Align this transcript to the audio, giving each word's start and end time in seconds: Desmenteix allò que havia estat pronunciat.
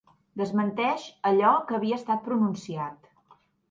Desmenteix 0.41 1.05
allò 1.33 1.53
que 1.69 1.79
havia 1.79 2.03
estat 2.05 2.27
pronunciat. 2.33 3.17